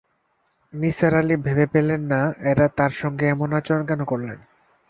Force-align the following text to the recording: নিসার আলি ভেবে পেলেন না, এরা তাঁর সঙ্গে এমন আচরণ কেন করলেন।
নিসার 0.73 1.13
আলি 1.15 1.35
ভেবে 1.37 1.65
পেলেন 1.65 2.01
না, 2.03 2.21
এরা 2.51 2.65
তাঁর 2.77 2.91
সঙ্গে 2.91 3.25
এমন 3.25 3.49
আচরণ 3.53 3.83
কেন 3.85 4.01
করলেন। 4.03 4.39